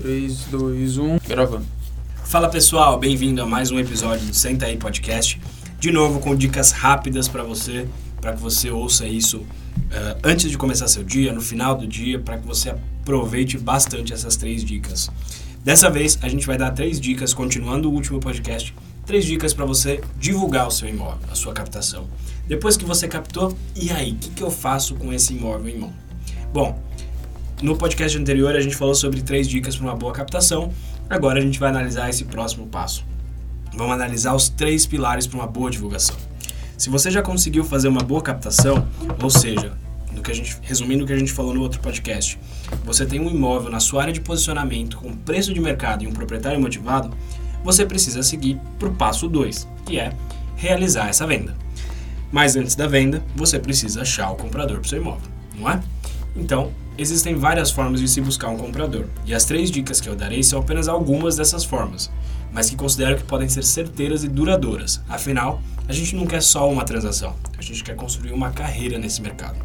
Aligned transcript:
3, 0.00 0.44
2, 0.44 0.96
1. 0.96 1.18
Gravando. 1.26 1.66
Fala 2.24 2.48
pessoal, 2.48 2.96
bem-vindo 3.00 3.42
a 3.42 3.46
mais 3.46 3.72
um 3.72 3.80
episódio 3.80 4.24
do 4.26 4.34
Senta 4.34 4.66
aí 4.66 4.76
Podcast. 4.76 5.40
De 5.80 5.90
novo 5.90 6.20
com 6.20 6.36
dicas 6.36 6.70
rápidas 6.70 7.26
para 7.26 7.42
você, 7.42 7.88
para 8.20 8.32
que 8.32 8.40
você 8.40 8.70
ouça 8.70 9.08
isso 9.08 9.38
uh, 9.38 10.18
antes 10.22 10.52
de 10.52 10.56
começar 10.56 10.86
seu 10.86 11.02
dia, 11.02 11.32
no 11.32 11.40
final 11.40 11.74
do 11.74 11.84
dia, 11.84 12.16
para 12.16 12.38
que 12.38 12.46
você 12.46 12.70
aproveite 12.70 13.58
bastante 13.58 14.12
essas 14.12 14.36
três 14.36 14.64
dicas. 14.64 15.10
Dessa 15.64 15.90
vez 15.90 16.16
a 16.22 16.28
gente 16.28 16.46
vai 16.46 16.56
dar 16.56 16.70
três 16.70 17.00
dicas, 17.00 17.34
continuando 17.34 17.90
o 17.90 17.92
último 17.92 18.20
podcast, 18.20 18.72
três 19.04 19.24
dicas 19.24 19.52
para 19.52 19.64
você 19.64 20.00
divulgar 20.16 20.68
o 20.68 20.70
seu 20.70 20.88
imóvel, 20.88 21.18
a 21.28 21.34
sua 21.34 21.52
captação. 21.52 22.06
Depois 22.46 22.76
que 22.76 22.84
você 22.84 23.08
captou, 23.08 23.52
e 23.74 23.90
aí, 23.90 24.12
o 24.12 24.16
que, 24.16 24.30
que 24.30 24.42
eu 24.44 24.50
faço 24.50 24.94
com 24.94 25.12
esse 25.12 25.34
imóvel 25.34 25.68
em 25.68 25.78
mão? 25.78 25.92
Bom, 26.52 26.87
no 27.62 27.76
podcast 27.76 28.16
anterior 28.16 28.54
a 28.54 28.60
gente 28.60 28.76
falou 28.76 28.94
sobre 28.94 29.20
três 29.20 29.48
dicas 29.48 29.76
para 29.76 29.84
uma 29.84 29.94
boa 29.96 30.12
captação. 30.12 30.72
Agora 31.10 31.38
a 31.38 31.42
gente 31.42 31.58
vai 31.58 31.70
analisar 31.70 32.08
esse 32.08 32.24
próximo 32.24 32.66
passo. 32.66 33.04
Vamos 33.74 33.94
analisar 33.94 34.34
os 34.34 34.48
três 34.48 34.86
pilares 34.86 35.26
para 35.26 35.38
uma 35.38 35.46
boa 35.46 35.70
divulgação. 35.70 36.16
Se 36.76 36.88
você 36.88 37.10
já 37.10 37.22
conseguiu 37.22 37.64
fazer 37.64 37.88
uma 37.88 38.02
boa 38.02 38.22
captação, 38.22 38.86
ou 39.20 39.30
seja, 39.30 39.72
no 40.12 40.22
que 40.22 40.30
a 40.30 40.34
gente, 40.34 40.56
resumindo 40.62 41.04
o 41.04 41.06
que 41.06 41.12
a 41.12 41.18
gente 41.18 41.32
falou 41.32 41.52
no 41.52 41.60
outro 41.60 41.80
podcast, 41.80 42.38
você 42.84 43.04
tem 43.04 43.20
um 43.20 43.28
imóvel 43.28 43.70
na 43.70 43.80
sua 43.80 44.02
área 44.02 44.12
de 44.12 44.20
posicionamento 44.20 44.96
com 44.96 45.16
preço 45.16 45.52
de 45.52 45.60
mercado 45.60 46.04
e 46.04 46.06
um 46.06 46.12
proprietário 46.12 46.60
motivado, 46.60 47.10
você 47.64 47.84
precisa 47.84 48.22
seguir 48.22 48.60
para 48.78 48.88
o 48.88 48.94
passo 48.94 49.28
2, 49.28 49.66
que 49.84 49.98
é 49.98 50.12
realizar 50.56 51.08
essa 51.08 51.26
venda. 51.26 51.56
Mas 52.30 52.56
antes 52.56 52.76
da 52.76 52.86
venda, 52.86 53.22
você 53.34 53.58
precisa 53.58 54.02
achar 54.02 54.30
o 54.30 54.36
comprador 54.36 54.78
para 54.78 54.86
o 54.86 54.88
seu 54.88 55.00
imóvel, 55.00 55.28
não 55.58 55.68
é? 55.68 55.82
Então, 56.36 56.72
existem 56.98 57.36
várias 57.36 57.70
formas 57.70 58.00
de 58.00 58.08
se 58.08 58.20
buscar 58.20 58.48
um 58.48 58.56
comprador, 58.56 59.06
e 59.24 59.32
as 59.32 59.44
três 59.44 59.70
dicas 59.70 60.00
que 60.00 60.08
eu 60.08 60.16
darei 60.16 60.42
são 60.42 60.58
apenas 60.58 60.88
algumas 60.88 61.36
dessas 61.36 61.64
formas, 61.64 62.10
mas 62.52 62.68
que 62.68 62.76
considero 62.76 63.16
que 63.16 63.22
podem 63.22 63.48
ser 63.48 63.62
certeiras 63.62 64.24
e 64.24 64.28
duradouras. 64.28 65.00
Afinal, 65.08 65.62
a 65.86 65.92
gente 65.92 66.16
não 66.16 66.26
quer 66.26 66.42
só 66.42 66.68
uma 66.68 66.84
transação, 66.84 67.36
a 67.56 67.62
gente 67.62 67.84
quer 67.84 67.94
construir 67.94 68.32
uma 68.32 68.50
carreira 68.50 68.98
nesse 68.98 69.22
mercado. 69.22 69.56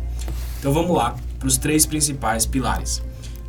Então 0.59 0.71
vamos 0.71 0.95
lá 0.95 1.15
para 1.39 1.47
os 1.47 1.57
três 1.57 1.87
principais 1.87 2.45
pilares, 2.45 3.01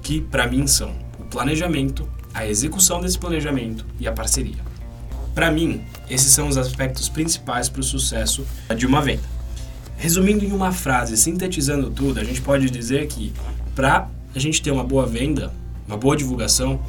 que 0.03 0.21
para 0.21 0.47
mim 0.47 0.67
são 0.67 0.95
o 1.19 1.25
planejamento, 1.25 2.09
a 2.33 2.47
execução 2.47 3.03
desse 3.03 3.19
planejamento 3.19 3.85
e 4.01 4.09
a 4.09 4.13
parceria. 4.13 4.57
Para 5.35 5.51
mim, 5.51 5.83
esses 6.09 6.33
são 6.33 6.49
os 6.49 6.57
aspectos 6.57 7.09
principais 7.09 7.69
para 7.69 7.81
o 7.81 7.85
sucesso 7.85 8.47
de 8.77 8.87
uma 8.87 9.03
venda. 9.03 9.35
Resumindo 9.97 10.45
em 10.45 10.53
uma 10.53 10.73
frase, 10.73 11.17
sintetizando 11.17 11.91
tudo, 11.91 12.19
a 12.19 12.25
gente 12.25 12.41
pode 12.41 12.69
dizer 12.71 13.07
que 13.07 13.33
para 13.75 14.09
a 14.35 14.39
gente 14.39 14.63
ter 14.63 14.71
uma 14.71 14.85
boa 14.85 15.07
venda, 15.07 15.53
uma 15.87 15.97
boa 15.97 16.17
divulgação, 16.17 16.81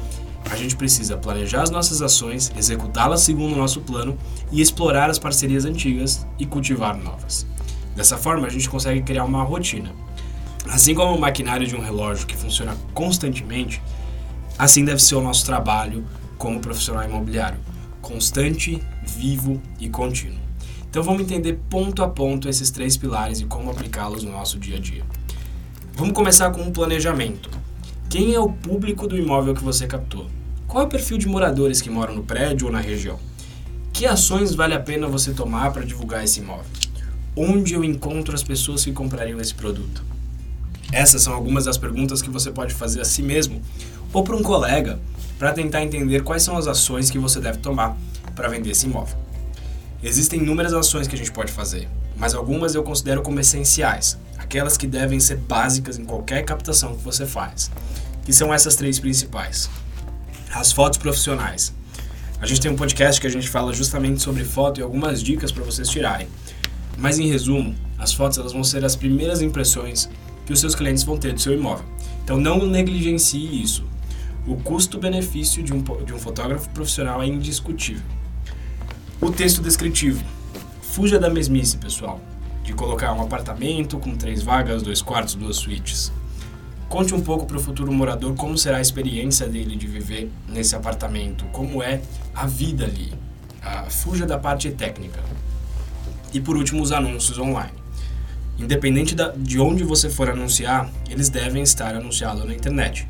a 0.50 0.56
gente 0.56 0.76
precisa 0.76 1.16
planejar 1.16 1.62
as 1.62 1.70
nossas 1.70 2.00
ações, 2.00 2.52
executá-las 2.56 3.22
segundo 3.22 3.54
o 3.54 3.58
nosso 3.58 3.80
plano 3.80 4.16
e 4.52 4.60
explorar 4.60 5.10
as 5.10 5.18
parcerias 5.18 5.64
antigas 5.64 6.26
e 6.38 6.46
cultivar 6.46 6.96
novas. 6.96 7.46
Dessa 7.96 8.16
forma, 8.16 8.46
a 8.46 8.50
gente 8.50 8.68
consegue 8.68 9.02
criar 9.02 9.24
uma 9.24 9.42
rotina. 9.42 9.92
Assim 10.68 10.94
como 10.94 11.16
o 11.16 11.20
maquinário 11.20 11.66
de 11.66 11.74
um 11.74 11.80
relógio 11.80 12.26
que 12.26 12.36
funciona 12.36 12.76
constantemente, 12.94 13.82
assim 14.58 14.84
deve 14.84 15.02
ser 15.02 15.16
o 15.16 15.20
nosso 15.20 15.44
trabalho 15.44 16.04
como 16.38 16.60
profissional 16.60 17.04
imobiliário, 17.04 17.58
constante, 18.00 18.82
vivo 19.04 19.60
e 19.80 19.88
contínuo. 19.88 20.38
Então 20.88 21.02
vamos 21.02 21.22
entender 21.22 21.58
ponto 21.68 22.02
a 22.02 22.08
ponto 22.08 22.48
esses 22.48 22.70
três 22.70 22.96
pilares 22.96 23.40
e 23.40 23.44
como 23.44 23.70
aplicá-los 23.70 24.22
no 24.22 24.32
nosso 24.32 24.58
dia 24.58 24.76
a 24.76 24.80
dia. 24.80 25.04
Vamos 25.96 26.12
começar 26.12 26.50
com 26.50 26.60
um 26.60 26.70
planejamento. 26.70 27.48
Quem 28.10 28.34
é 28.34 28.38
o 28.38 28.52
público 28.52 29.08
do 29.08 29.16
imóvel 29.16 29.54
que 29.54 29.64
você 29.64 29.86
captou? 29.86 30.26
Qual 30.68 30.84
é 30.84 30.86
o 30.86 30.90
perfil 30.90 31.16
de 31.16 31.26
moradores 31.26 31.80
que 31.80 31.88
moram 31.88 32.14
no 32.14 32.22
prédio 32.22 32.66
ou 32.66 32.72
na 32.72 32.80
região? 32.80 33.18
Que 33.94 34.04
ações 34.04 34.54
vale 34.54 34.74
a 34.74 34.78
pena 34.78 35.08
você 35.08 35.32
tomar 35.32 35.72
para 35.72 35.86
divulgar 35.86 36.22
esse 36.22 36.40
imóvel? 36.40 36.66
Onde 37.34 37.72
eu 37.72 37.82
encontro 37.82 38.34
as 38.34 38.42
pessoas 38.42 38.84
que 38.84 38.92
comprariam 38.92 39.40
esse 39.40 39.54
produto? 39.54 40.04
Essas 40.92 41.22
são 41.22 41.32
algumas 41.32 41.64
das 41.64 41.78
perguntas 41.78 42.20
que 42.20 42.28
você 42.28 42.50
pode 42.50 42.74
fazer 42.74 43.00
a 43.00 43.04
si 43.06 43.22
mesmo 43.22 43.62
ou 44.12 44.22
para 44.22 44.36
um 44.36 44.42
colega 44.42 45.00
para 45.38 45.54
tentar 45.54 45.82
entender 45.82 46.22
quais 46.22 46.42
são 46.42 46.58
as 46.58 46.66
ações 46.66 47.10
que 47.10 47.18
você 47.18 47.40
deve 47.40 47.56
tomar 47.56 47.96
para 48.34 48.48
vender 48.48 48.72
esse 48.72 48.84
imóvel. 48.84 49.16
Existem 50.02 50.40
inúmeras 50.40 50.74
ações 50.74 51.08
que 51.08 51.14
a 51.14 51.18
gente 51.18 51.32
pode 51.32 51.52
fazer, 51.52 51.88
mas 52.18 52.34
algumas 52.34 52.74
eu 52.74 52.82
considero 52.82 53.22
como 53.22 53.40
essenciais, 53.40 54.18
aquelas 54.46 54.76
que 54.76 54.86
devem 54.86 55.18
ser 55.18 55.38
básicas 55.38 55.98
em 55.98 56.04
qualquer 56.04 56.44
captação 56.44 56.94
que 56.94 57.02
você 57.02 57.26
faz, 57.26 57.68
que 58.24 58.32
são 58.32 58.54
essas 58.54 58.76
três 58.76 59.00
principais. 59.00 59.68
As 60.54 60.70
fotos 60.70 60.98
profissionais. 60.98 61.74
A 62.40 62.46
gente 62.46 62.60
tem 62.60 62.70
um 62.70 62.76
podcast 62.76 63.20
que 63.20 63.26
a 63.26 63.30
gente 63.30 63.48
fala 63.48 63.72
justamente 63.72 64.22
sobre 64.22 64.44
foto 64.44 64.78
e 64.78 64.84
algumas 64.84 65.20
dicas 65.20 65.50
para 65.50 65.64
vocês 65.64 65.88
tirarem. 65.88 66.28
Mas 66.96 67.18
em 67.18 67.28
resumo, 67.28 67.74
as 67.98 68.12
fotos 68.12 68.38
elas 68.38 68.52
vão 68.52 68.62
ser 68.62 68.84
as 68.84 68.94
primeiras 68.94 69.42
impressões 69.42 70.08
que 70.46 70.52
os 70.52 70.60
seus 70.60 70.76
clientes 70.76 71.02
vão 71.02 71.18
ter 71.18 71.32
do 71.32 71.40
seu 71.40 71.52
imóvel. 71.52 71.84
Então 72.22 72.38
não 72.38 72.64
negligencie 72.64 73.60
isso. 73.60 73.84
O 74.46 74.54
custo-benefício 74.56 75.60
de 75.60 75.72
um, 75.72 75.82
de 75.82 76.14
um 76.14 76.18
fotógrafo 76.18 76.68
profissional 76.70 77.20
é 77.20 77.26
indiscutível. 77.26 78.04
O 79.20 79.32
texto 79.32 79.60
descritivo. 79.60 80.22
Fuja 80.82 81.18
da 81.18 81.28
mesmice, 81.28 81.76
pessoal 81.78 82.20
de 82.66 82.74
colocar 82.74 83.12
um 83.12 83.22
apartamento 83.22 83.96
com 83.96 84.16
três 84.16 84.42
vagas, 84.42 84.82
dois 84.82 85.00
quartos, 85.00 85.36
duas 85.36 85.56
suítes. 85.56 86.12
Conte 86.88 87.14
um 87.14 87.20
pouco 87.20 87.46
para 87.46 87.56
o 87.56 87.60
futuro 87.60 87.92
morador 87.92 88.34
como 88.34 88.58
será 88.58 88.78
a 88.78 88.80
experiência 88.80 89.48
dele 89.48 89.76
de 89.76 89.86
viver 89.86 90.30
nesse 90.48 90.74
apartamento, 90.74 91.44
como 91.52 91.80
é 91.80 92.02
a 92.34 92.44
vida 92.44 92.84
ali. 92.84 93.12
Ah, 93.62 93.84
fuja 93.88 94.26
da 94.26 94.36
parte 94.36 94.68
técnica. 94.70 95.20
E 96.32 96.40
por 96.40 96.56
último, 96.56 96.82
os 96.82 96.90
anúncios 96.90 97.38
online. 97.38 97.72
Independente 98.58 99.14
da, 99.14 99.32
de 99.36 99.60
onde 99.60 99.84
você 99.84 100.10
for 100.10 100.28
anunciar, 100.28 100.90
eles 101.08 101.28
devem 101.28 101.62
estar 101.62 101.94
anunciados 101.94 102.44
na 102.44 102.52
internet. 102.52 103.06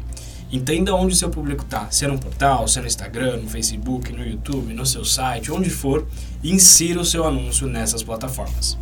Entenda 0.53 0.95
onde 0.95 1.17
seu 1.17 1.31
público 1.31 1.65
está, 1.65 1.91
se 1.91 2.05
é 2.05 2.09
no 2.09 2.19
portal, 2.19 2.69
se 2.69 2.79
é 2.79 2.83
no 2.83 2.87
Instagram, 2.87 3.39
no 3.39 3.49
Facebook, 3.49 4.13
no 4.13 4.25
YouTube, 4.25 4.75
no 4.75 4.85
seu 4.85 5.05
site, 5.05 5.51
onde 5.51 5.71
for, 5.71 6.07
insira 6.45 7.01
o 7.01 7.05
seu 7.05 7.27
anúncio 7.27 7.67
nessas 7.67 8.03
plataformas. 8.03 8.77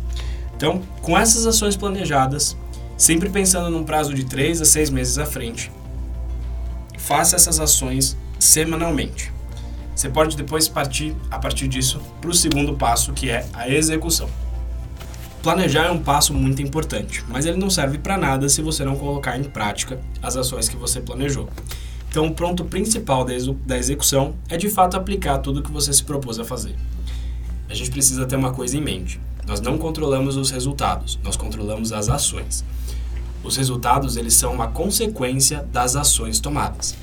Então, 0.55 0.81
com 1.01 1.17
essas 1.17 1.45
ações 1.45 1.75
planejadas, 1.75 2.55
sempre 2.97 3.29
pensando 3.29 3.69
num 3.69 3.83
prazo 3.83 4.13
de 4.13 4.23
3 4.23 4.61
a 4.61 4.65
6 4.65 4.89
meses 4.89 5.17
à 5.17 5.25
frente, 5.25 5.71
faça 6.97 7.35
essas 7.35 7.59
ações 7.59 8.17
semanalmente. 8.39 9.33
Você 9.95 10.09
pode 10.09 10.35
depois 10.35 10.67
partir, 10.67 11.15
a 11.29 11.39
partir 11.39 11.67
disso, 11.67 12.01
para 12.19 12.29
o 12.29 12.33
segundo 12.33 12.75
passo, 12.75 13.13
que 13.13 13.29
é 13.29 13.45
a 13.53 13.69
execução. 13.69 14.29
Planejar 15.41 15.85
é 15.85 15.91
um 15.91 15.99
passo 15.99 16.33
muito 16.33 16.61
importante, 16.61 17.23
mas 17.27 17.45
ele 17.45 17.57
não 17.57 17.69
serve 17.69 17.97
para 17.97 18.17
nada 18.17 18.49
se 18.49 18.61
você 18.61 18.83
não 18.83 18.95
colocar 18.95 19.37
em 19.37 19.43
prática 19.43 19.99
as 20.21 20.35
ações 20.35 20.67
que 20.67 20.75
você 20.75 20.99
planejou. 20.99 21.47
Então, 22.09 22.27
o 22.27 22.33
ponto 22.33 22.65
principal 22.65 23.25
da 23.25 23.77
execução 23.77 24.35
é 24.49 24.57
de 24.57 24.69
fato 24.69 24.95
aplicar 24.95 25.37
tudo 25.39 25.59
o 25.59 25.63
que 25.63 25.71
você 25.71 25.93
se 25.93 26.03
propôs 26.03 26.39
a 26.39 26.45
fazer. 26.45 26.75
A 27.69 27.73
gente 27.73 27.91
precisa 27.91 28.25
ter 28.25 28.37
uma 28.37 28.53
coisa 28.53 28.77
em 28.77 28.81
mente 28.81 29.19
nós 29.47 29.61
não 29.61 29.77
controlamos 29.77 30.37
os 30.37 30.51
resultados, 30.51 31.19
nós 31.23 31.37
controlamos 31.37 31.93
as 31.93 32.09
ações. 32.09 32.63
Os 33.43 33.57
resultados 33.57 34.17
eles 34.17 34.33
são 34.33 34.53
uma 34.53 34.67
consequência 34.67 35.67
das 35.71 35.95
ações 35.95 36.39
tomadas. 36.39 36.95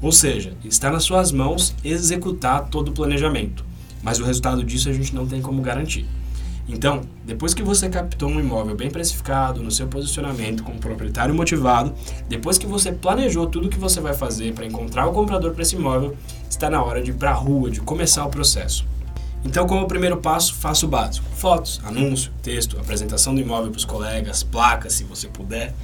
Ou 0.00 0.12
seja, 0.12 0.54
está 0.64 0.90
nas 0.90 1.04
suas 1.04 1.32
mãos 1.32 1.74
executar 1.84 2.68
todo 2.68 2.88
o 2.88 2.92
planejamento, 2.92 3.64
mas 4.02 4.18
o 4.18 4.24
resultado 4.24 4.64
disso 4.64 4.88
a 4.88 4.92
gente 4.92 5.14
não 5.14 5.26
tem 5.26 5.42
como 5.42 5.60
garantir. 5.60 6.06
Então, 6.68 7.00
depois 7.24 7.52
que 7.52 7.62
você 7.62 7.88
captou 7.88 8.30
um 8.30 8.38
imóvel 8.38 8.76
bem 8.76 8.88
precificado, 8.88 9.60
no 9.60 9.72
seu 9.72 9.88
posicionamento 9.88 10.62
como 10.62 10.78
proprietário 10.78 11.34
motivado, 11.34 11.92
depois 12.28 12.56
que 12.56 12.66
você 12.66 12.92
planejou 12.92 13.46
tudo 13.48 13.66
o 13.66 13.70
que 13.70 13.78
você 13.78 14.00
vai 14.00 14.14
fazer 14.14 14.54
para 14.54 14.64
encontrar 14.64 15.06
o 15.06 15.12
comprador 15.12 15.52
para 15.52 15.62
esse 15.62 15.74
imóvel, 15.74 16.16
está 16.48 16.70
na 16.70 16.80
hora 16.82 17.02
de 17.02 17.10
ir 17.10 17.14
para 17.14 17.30
a 17.30 17.34
rua, 17.34 17.70
de 17.70 17.80
começar 17.80 18.24
o 18.24 18.30
processo. 18.30 18.86
Então, 19.44 19.66
como 19.66 19.88
primeiro 19.88 20.18
passo, 20.18 20.54
faça 20.54 20.84
o 20.84 20.88
básico: 20.88 21.26
fotos, 21.34 21.80
anúncio, 21.84 22.30
texto, 22.42 22.78
apresentação 22.78 23.34
do 23.34 23.40
imóvel 23.40 23.70
para 23.70 23.78
os 23.78 23.84
colegas, 23.84 24.42
placas, 24.42 24.94
se 24.94 25.04
você 25.04 25.28
puder. 25.28 25.74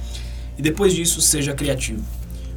E 0.57 0.61
depois 0.61 0.93
disso, 0.93 1.21
seja 1.21 1.53
criativo. 1.53 2.03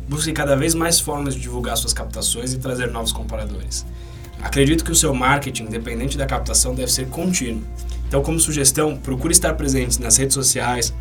Busque 0.09 0.33
cada 0.33 0.57
vez 0.57 0.75
mais 0.75 0.99
formas 0.99 1.35
de 1.35 1.41
divulgar 1.41 1.77
suas 1.77 1.93
captações 1.93 2.53
e 2.53 2.59
trazer 2.59 2.91
novos 2.91 3.13
compradores. 3.13 3.87
Acredito 4.43 4.85
que 4.85 4.91
o 4.91 4.95
seu 4.95 5.15
marketing, 5.15 5.65
independente 5.65 6.17
da 6.17 6.27
captação, 6.27 6.75
deve 6.75 6.91
ser 6.91 7.09
contínuo. 7.09 7.63
Então, 8.09 8.23
como 8.23 8.41
sugestão, 8.41 8.97
procure 8.97 9.33
estar 9.33 9.55
presente 9.55 10.01
nas 10.01 10.17
redes 10.17 10.35
sociais, 10.35 10.93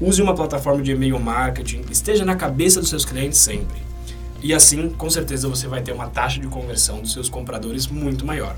use 0.00 0.20
uma 0.20 0.34
plataforma 0.34 0.82
de 0.82 0.90
e-mail 0.90 1.20
marketing, 1.20 1.82
esteja 1.90 2.24
na 2.24 2.34
cabeça 2.34 2.80
dos 2.80 2.88
seus 2.88 3.04
clientes 3.04 3.38
sempre. 3.38 3.76
E 4.42 4.54
assim, 4.54 4.88
com 4.88 5.08
certeza, 5.10 5.48
você 5.48 5.68
vai 5.68 5.82
ter 5.82 5.92
uma 5.92 6.08
taxa 6.08 6.40
de 6.40 6.48
conversão 6.48 7.00
dos 7.00 7.12
seus 7.12 7.28
compradores 7.28 7.86
muito 7.86 8.24
maior. 8.26 8.56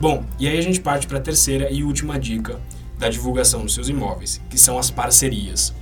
Bom, 0.00 0.24
e 0.38 0.48
aí 0.48 0.58
a 0.58 0.62
gente 0.62 0.80
parte 0.80 1.06
para 1.06 1.18
a 1.18 1.20
terceira 1.20 1.70
e 1.70 1.84
última 1.84 2.18
dica 2.18 2.60
da 2.98 3.08
divulgação 3.08 3.62
dos 3.62 3.74
seus 3.74 3.88
imóveis, 3.88 4.40
que 4.48 4.58
são 4.58 4.78
as 4.78 4.90
parcerias. 4.90 5.74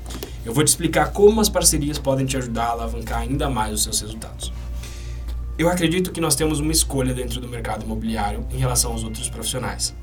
Eu 0.44 0.54
vou 0.54 0.64
te 0.64 0.68
explicar 0.68 1.12
como 1.12 1.40
as 1.40 1.48
parcerias 1.48 1.98
podem 1.98 2.24
te 2.24 2.36
ajudar 2.36 2.64
a 2.64 2.70
alavancar 2.70 3.20
ainda 3.20 3.48
mais 3.50 3.74
os 3.74 3.82
seus 3.82 4.00
resultados. 4.00 4.52
Eu 5.58 5.68
acredito 5.68 6.12
que 6.12 6.20
nós 6.20 6.34
temos 6.34 6.60
uma 6.60 6.72
escolha 6.72 7.12
dentro 7.12 7.40
do 7.40 7.46
mercado 7.46 7.84
imobiliário 7.84 8.46
em 8.50 8.56
relação 8.56 8.92
aos 8.92 9.04
outros 9.04 9.28
profissionais. 9.28 9.94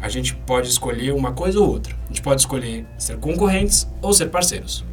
A 0.00 0.08
gente 0.08 0.34
pode 0.34 0.68
escolher 0.68 1.12
uma 1.12 1.32
coisa 1.32 1.60
ou 1.60 1.68
outra. 1.68 1.94
A 2.04 2.06
gente 2.08 2.22
pode 2.22 2.40
escolher 2.40 2.86
ser 2.96 3.18
concorrentes 3.18 3.86
ou 4.00 4.14
ser 4.14 4.26
parceiros. 4.26 4.84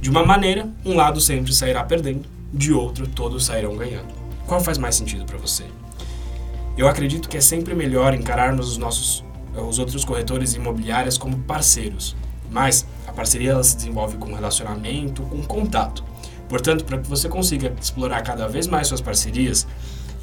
De 0.00 0.08
uma 0.08 0.24
maneira, 0.24 0.68
um 0.84 0.94
lado 0.94 1.20
sempre 1.20 1.52
sairá 1.52 1.82
perdendo, 1.82 2.28
de 2.52 2.72
outro, 2.72 3.06
todos 3.08 3.44
sairão 3.44 3.76
ganhando. 3.76 4.14
Qual 4.46 4.60
faz 4.60 4.78
mais 4.78 4.94
sentido 4.94 5.24
para 5.24 5.38
você? 5.38 5.64
Eu 6.80 6.88
acredito 6.88 7.28
que 7.28 7.36
é 7.36 7.42
sempre 7.42 7.74
melhor 7.74 8.14
encararmos 8.14 8.70
os 8.70 8.78
nossos 8.78 9.22
os 9.54 9.78
outros 9.78 10.02
corretores 10.02 10.54
imobiliários 10.54 11.18
como 11.18 11.36
parceiros, 11.40 12.16
mas 12.50 12.86
a 13.06 13.12
parceria 13.12 13.50
ela 13.50 13.62
se 13.62 13.76
desenvolve 13.76 14.16
com 14.16 14.32
relacionamento, 14.32 15.20
com 15.24 15.42
contato. 15.42 16.02
Portanto, 16.48 16.86
para 16.86 16.96
que 16.96 17.06
você 17.06 17.28
consiga 17.28 17.74
explorar 17.78 18.22
cada 18.22 18.48
vez 18.48 18.66
mais 18.66 18.88
suas 18.88 19.02
parcerias, 19.02 19.66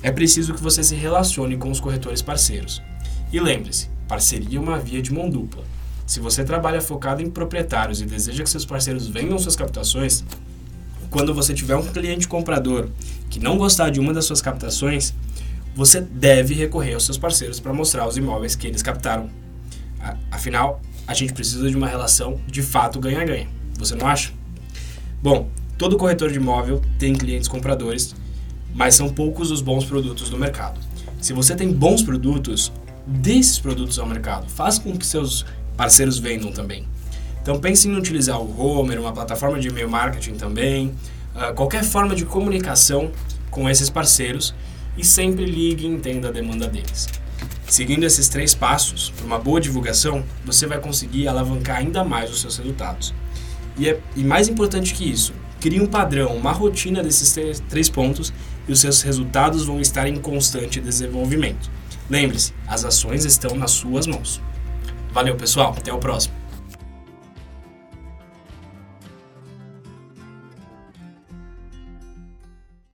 é 0.01 0.11
preciso 0.11 0.55
que 0.55 0.59
você 0.63 0.81
se 0.81 0.95
relacione 0.95 1.57
com 1.57 1.69
os 1.69 1.79
corretores 1.79 2.23
parceiros. 2.23 2.81
E 3.31 3.39
lembre-se, 3.39 3.87
parceria 4.07 4.57
é 4.57 4.59
uma 4.59 4.79
via 4.79 4.99
de 4.99 5.13
mão 5.13 5.29
dupla. 5.29 5.63
Se 6.07 6.19
você 6.19 6.43
trabalha 6.43 6.81
focado 6.81 7.21
em 7.21 7.29
proprietários 7.29 8.01
e 8.01 8.05
deseja 8.05 8.43
que 8.43 8.49
seus 8.49 8.65
parceiros 8.65 9.07
vendam 9.07 9.37
suas 9.37 9.55
captações, 9.55 10.23
quando 11.11 11.35
você 11.35 11.53
tiver 11.53 11.75
um 11.75 11.85
cliente 11.85 12.27
comprador 12.27 12.89
que 13.29 13.39
não 13.39 13.59
gostar 13.59 13.91
de 13.91 13.99
uma 13.99 14.11
das 14.11 14.25
suas 14.25 14.41
captações, 14.41 15.13
você 15.77 16.01
deve 16.01 16.55
recorrer 16.55 16.95
aos 16.95 17.05
seus 17.05 17.19
parceiros 17.19 17.59
para 17.59 17.71
mostrar 17.71 18.07
os 18.07 18.17
imóveis 18.17 18.55
que 18.55 18.65
eles 18.65 18.81
captaram. 18.81 19.29
Afinal, 20.31 20.81
a 21.05 21.13
gente 21.13 21.33
precisa 21.33 21.69
de 21.69 21.77
uma 21.77 21.87
relação 21.87 22.41
de 22.47 22.63
fato 22.63 22.99
ganha-ganha. 22.99 23.47
Você 23.77 23.93
não 23.93 24.07
acha? 24.07 24.33
Bom, 25.21 25.51
todo 25.77 25.95
corretor 25.95 26.31
de 26.31 26.37
imóvel 26.37 26.81
tem 26.97 27.13
clientes 27.13 27.47
compradores, 27.47 28.15
mas 28.73 28.95
são 28.95 29.07
poucos 29.07 29.51
os 29.51 29.61
bons 29.61 29.85
produtos 29.85 30.31
do 30.31 30.37
mercado. 30.37 30.79
Se 31.21 31.31
você 31.31 31.55
tem 31.55 31.71
bons 31.71 32.01
produtos, 32.01 32.71
dê 33.05 33.35
esses 33.35 33.59
produtos 33.59 33.99
ao 33.99 34.07
mercado. 34.07 34.49
Faça 34.49 34.81
com 34.81 34.97
que 34.97 35.05
seus 35.05 35.45
parceiros 35.77 36.17
vendam 36.17 36.51
também. 36.51 36.87
Então 37.39 37.59
pense 37.59 37.87
em 37.87 37.95
utilizar 37.95 38.41
o 38.41 38.59
Homer, 38.59 38.99
uma 38.99 39.13
plataforma 39.13 39.59
de 39.59 39.67
e-mail 39.67 39.91
marketing 39.91 40.37
também, 40.37 40.87
uh, 41.35 41.53
qualquer 41.53 41.83
forma 41.83 42.15
de 42.15 42.25
comunicação 42.25 43.11
com 43.51 43.69
esses 43.69 43.91
parceiros 43.91 44.55
e 44.97 45.05
sempre 45.05 45.45
ligue 45.45 45.85
e 45.85 45.87
entenda 45.87 46.29
a 46.29 46.31
demanda 46.31 46.67
deles. 46.67 47.07
Seguindo 47.67 48.05
esses 48.05 48.27
três 48.27 48.55
passos, 48.55 49.09
para 49.15 49.25
uma 49.25 49.37
boa 49.37 49.59
divulgação, 49.59 50.23
você 50.45 50.65
vai 50.65 50.79
conseguir 50.79 51.27
alavancar 51.27 51.77
ainda 51.77 52.03
mais 52.03 52.31
os 52.31 52.41
seus 52.41 52.57
resultados. 52.57 53.13
E, 53.77 53.89
é, 53.89 53.99
e 54.15 54.23
mais 54.23 54.47
importante 54.47 54.93
que 54.93 55.09
isso, 55.09 55.33
crie 55.59 55.81
um 55.81 55.85
padrão, 55.85 56.35
uma 56.35 56.51
rotina 56.51 57.03
desses 57.03 57.35
três 57.67 57.89
pontos 57.89 58.33
e 58.67 58.71
os 58.71 58.79
seus 58.79 59.01
resultados 59.01 59.65
vão 59.65 59.79
estar 59.81 60.07
em 60.07 60.15
constante 60.15 60.79
desenvolvimento. 60.79 61.69
Lembre-se, 62.09 62.53
as 62.65 62.85
ações 62.85 63.25
estão 63.25 63.55
nas 63.55 63.71
suas 63.71 64.07
mãos. 64.07 64.41
Valeu, 65.11 65.35
pessoal. 65.35 65.75
Até 65.77 65.91
o 65.91 65.97
próximo. 65.97 66.36